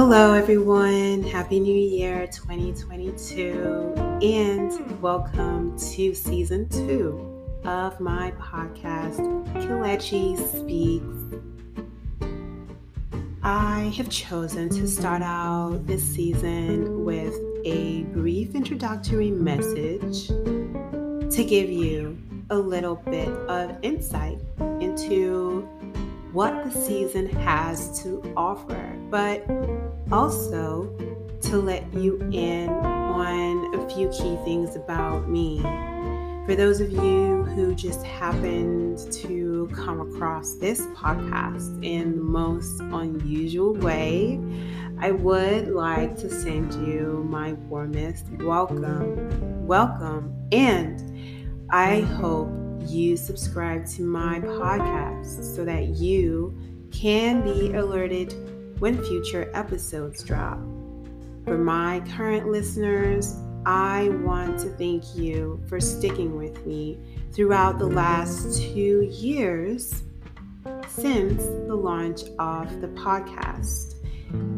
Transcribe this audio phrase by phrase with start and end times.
[0.00, 1.24] Hello, everyone.
[1.24, 9.18] Happy New Year 2022, and welcome to season two of my podcast,
[9.54, 11.16] Kenechi Speaks.
[13.42, 21.70] I have chosen to start out this season with a brief introductory message to give
[21.70, 22.16] you
[22.50, 24.38] a little bit of insight
[24.80, 25.68] into
[26.38, 29.44] what the season has to offer, but
[30.12, 30.84] also
[31.40, 35.60] to let you in on a few key things about me.
[36.46, 42.82] For those of you who just happened to come across this podcast in the most
[42.82, 44.40] unusual way,
[45.00, 49.66] I would like to send you my warmest welcome.
[49.66, 50.36] Welcome.
[50.52, 51.02] And
[51.72, 52.57] I hope
[52.88, 56.56] you subscribe to my podcast so that you
[56.90, 58.34] can be alerted
[58.80, 60.58] when future episodes drop.
[61.44, 63.36] For my current listeners,
[63.66, 66.98] I want to thank you for sticking with me
[67.32, 70.02] throughout the last two years
[70.88, 73.94] since the launch of the podcast.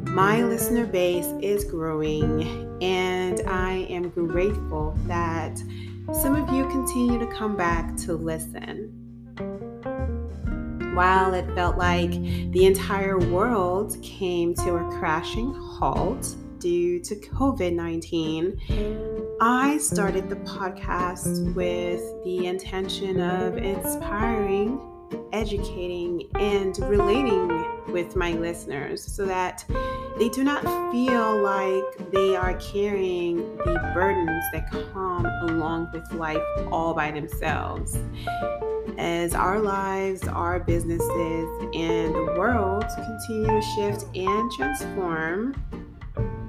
[0.08, 5.58] My listener base is growing, and I am grateful that
[6.12, 6.39] some of
[6.90, 8.90] continue to come back to listen.
[10.96, 12.10] While it felt like
[12.50, 20.36] the entire world came to a crashing halt due to COVID 19, I started the
[20.36, 24.80] podcast with the intention of inspiring,
[25.32, 27.48] educating, and relating
[27.92, 29.64] with my listeners so that
[30.18, 36.42] they do not feel like they are carrying the burdens that come along with life
[36.70, 37.98] all by themselves.
[38.98, 45.54] As our lives, our businesses, and the world continue to shift and transform,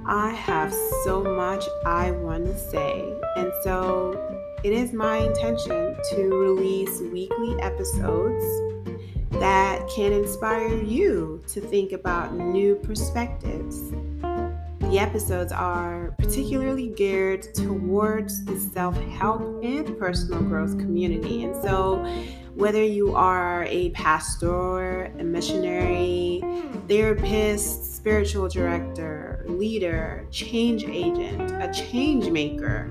[0.06, 0.74] I have
[1.04, 3.14] so much I want to say.
[3.36, 4.18] And so
[4.62, 7.31] it is my intention to release weekly
[7.72, 8.44] episodes
[9.40, 13.90] that can inspire you to think about new perspectives.
[14.90, 21.44] The episodes are particularly geared towards the self help and personal growth community.
[21.44, 22.04] And so,
[22.54, 26.42] whether you are a pastor, a missionary,
[26.88, 32.90] therapist, spiritual director, leader, change agent, a change maker,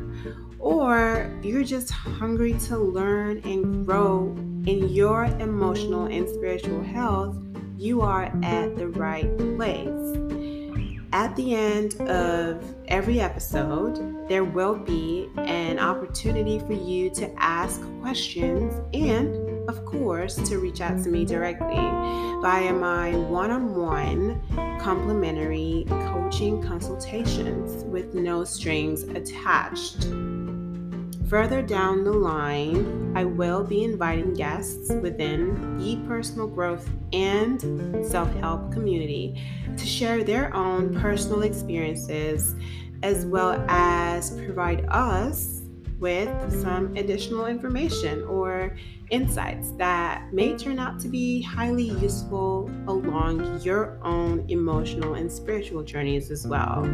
[0.61, 4.33] or you're just hungry to learn and grow
[4.65, 7.35] in your emotional and spiritual health,
[7.77, 9.87] you are at the right place.
[11.13, 17.81] At the end of every episode, there will be an opportunity for you to ask
[17.99, 24.41] questions and, of course, to reach out to me directly via my one on one
[24.79, 30.07] complimentary coaching consultations with no strings attached.
[31.31, 38.29] Further down the line, I will be inviting guests within the personal growth and self
[38.35, 39.41] help community
[39.77, 42.53] to share their own personal experiences
[43.01, 45.61] as well as provide us
[46.01, 46.29] with
[46.61, 48.75] some additional information or
[49.09, 55.81] insights that may turn out to be highly useful along your own emotional and spiritual
[55.81, 56.85] journeys as well.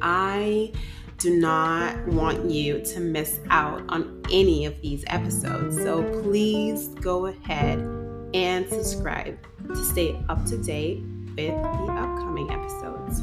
[0.00, 0.72] I
[1.20, 5.76] do not want you to miss out on any of these episodes.
[5.76, 7.78] So please go ahead
[8.32, 9.38] and subscribe
[9.68, 11.02] to stay up to date
[11.36, 13.22] with the upcoming episodes.